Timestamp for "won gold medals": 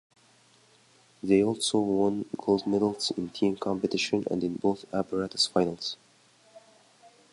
1.79-3.11